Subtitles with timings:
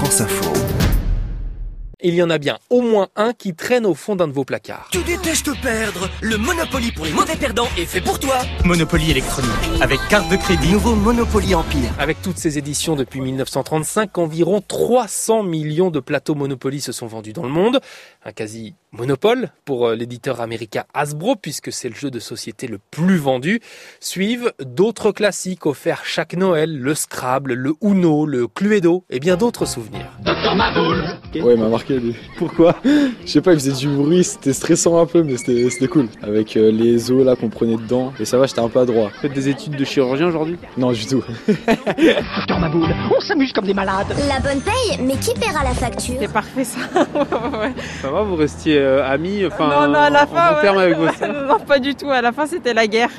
[0.00, 0.89] France Info.
[2.02, 4.44] Il y en a bien au moins un qui traîne au fond d'un de vos
[4.44, 4.88] placards.
[4.90, 9.50] Tu détestes perdre Le Monopoly pour les mauvais perdants est fait pour toi Monopoly électronique,
[9.82, 10.72] avec carte de crédit.
[10.72, 11.90] Nouveau Monopoly Empire.
[11.98, 17.34] Avec toutes ces éditions depuis 1935, environ 300 millions de plateaux Monopoly se sont vendus
[17.34, 17.80] dans le monde.
[18.24, 22.78] Un quasi monopole pour euh, l'éditeur américain Hasbro, puisque c'est le jeu de société le
[22.90, 23.60] plus vendu.
[24.00, 29.66] Suivent d'autres classiques offerts chaque Noël, le Scrabble, le Uno, le Cluedo et bien d'autres
[29.66, 30.10] souvenirs.
[31.34, 31.89] Il m'a marqué
[32.38, 32.76] Pourquoi?
[32.84, 36.08] Je sais pas, il faisait du bruit, c'était stressant un peu, mais c'était cool.
[36.22, 38.12] Avec euh, les os là qu'on prenait dedans.
[38.20, 39.10] Et ça va, j'étais un peu adroit.
[39.20, 40.56] Faites des études de chirurgien aujourd'hui?
[40.76, 41.22] Non, du tout.
[42.36, 46.14] Docteur Maboule, on s'amuse comme des malades La bonne paye, mais qui paiera la facture?
[46.20, 46.80] C'est parfait ça.
[47.50, 47.72] Ouais.
[48.00, 50.62] Ça va, vous restiez euh, amis, enfin, non, non, à la en fin, bon ouais.
[50.62, 51.46] terme avec vos sœurs?
[51.48, 52.08] Non, pas du tout.
[52.10, 53.10] À la fin, c'était la guerre.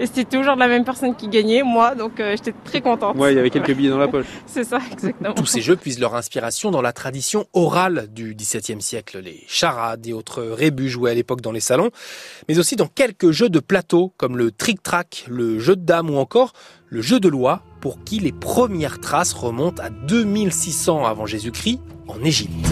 [0.00, 3.16] Et c'était toujours la même personne qui gagnait, moi, donc euh, j'étais très contente.
[3.18, 4.24] Ouais, il y avait quelques billets dans la poche.
[4.46, 5.34] C'est ça, exactement.
[5.34, 10.06] Tous ces jeux puisent leur inspiration dans la tradition orale du XVIIe siècle, les charades
[10.06, 11.90] et autres rébus joués à l'époque dans les salons,
[12.48, 16.16] mais aussi dans quelques jeux de plateau comme le trick-track, le jeu de dames ou
[16.16, 16.54] encore
[16.88, 21.78] le jeu de loi, pour qui les premières traces remontent à 2600 avant Jésus-Christ
[22.08, 22.66] en Égypte.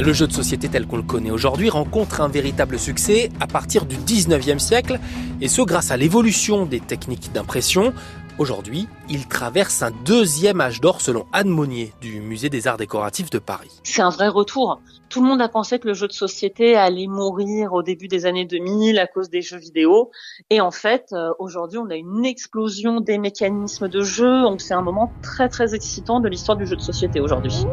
[0.00, 3.84] Le jeu de société tel qu'on le connaît aujourd'hui rencontre un véritable succès à partir
[3.84, 4.98] du 19e siècle,
[5.42, 7.92] et ce grâce à l'évolution des techniques d'impression.
[8.38, 13.28] Aujourd'hui, il traverse un deuxième âge d'or selon Anne Monnier du Musée des Arts Décoratifs
[13.28, 13.68] de Paris.
[13.82, 14.80] c'est un vrai retour.
[15.10, 18.24] Tout le monde a pensé que le jeu de société allait mourir au début des
[18.24, 20.10] années 2000 à cause des jeux vidéo.
[20.48, 24.42] Et en fait, euh, aujourd'hui, on a une explosion des mécanismes de jeu.
[24.44, 27.66] Donc c'est un moment très très excitant de l'histoire du jeu de société aujourd'hui.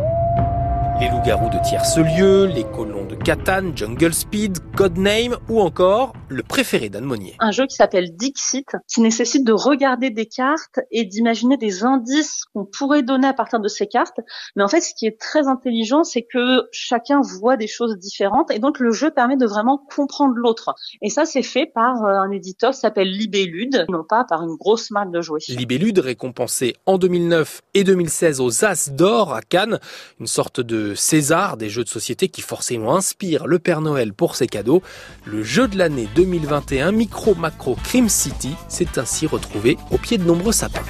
[1.00, 6.90] Les loups-garous de tiers-lieu, les colons de Catane, Jungle Speed, Codename ou encore le préféré
[6.90, 7.36] d'Anne Monnier.
[7.40, 12.46] Un jeu qui s'appelle Dixit, qui nécessite de regarder des cartes et d'imaginer des indices
[12.52, 14.20] qu'on pourrait donner à partir de ces cartes.
[14.56, 18.50] Mais en fait, ce qui est très intelligent, c'est que chacun voit des choses différentes
[18.50, 20.74] et donc le jeu permet de vraiment comprendre l'autre.
[21.04, 24.56] Et ça, c'est fait par euh, un éditeur qui s'appelle Libellude, non pas par une
[24.56, 25.40] grosse marque de jouets.
[25.48, 29.80] Libellude récompensé en 2009 et 2016 aux As d'or à Cannes,
[30.20, 34.36] une sorte de César des jeux de société qui forcément inspire le Père Noël pour
[34.36, 34.82] ses cadeaux.
[35.26, 40.24] Le jeu de l'année 2021 Micro Macro Crime City s'est ainsi retrouvé au pied de
[40.24, 40.84] nombreux sapins.